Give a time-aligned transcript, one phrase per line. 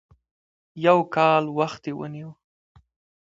[0.85, 2.29] يو کال وخت یې ونیو.